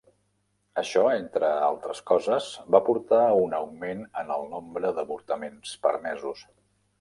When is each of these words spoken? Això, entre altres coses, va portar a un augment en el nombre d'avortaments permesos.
Això, 0.81 1.01
entre 1.17 1.51
altres 1.65 2.01
coses, 2.11 2.47
va 2.77 2.81
portar 2.87 3.19
a 3.27 3.35
un 3.43 3.53
augment 3.59 4.01
en 4.23 4.33
el 4.37 4.49
nombre 4.55 4.93
d'avortaments 4.97 5.77
permesos. 5.87 6.43